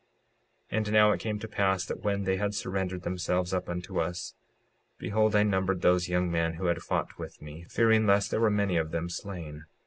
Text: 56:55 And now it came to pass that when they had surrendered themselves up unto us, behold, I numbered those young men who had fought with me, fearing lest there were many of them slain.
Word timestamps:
56:55 0.71 0.77
And 0.79 0.91
now 0.93 1.11
it 1.11 1.19
came 1.19 1.37
to 1.37 1.47
pass 1.47 1.85
that 1.85 2.01
when 2.03 2.23
they 2.23 2.37
had 2.37 2.55
surrendered 2.55 3.03
themselves 3.03 3.53
up 3.53 3.69
unto 3.69 3.99
us, 3.99 4.33
behold, 4.97 5.35
I 5.35 5.43
numbered 5.43 5.83
those 5.83 6.09
young 6.09 6.31
men 6.31 6.55
who 6.55 6.65
had 6.65 6.81
fought 6.81 7.19
with 7.19 7.39
me, 7.39 7.67
fearing 7.69 8.07
lest 8.07 8.31
there 8.31 8.41
were 8.41 8.49
many 8.49 8.77
of 8.77 8.89
them 8.89 9.09
slain. 9.09 9.65